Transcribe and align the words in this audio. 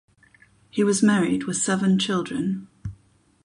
He 0.71 0.83
was 0.83 1.03
married 1.03 1.43
with 1.43 1.57
seven 1.57 1.99
children. 1.99 2.67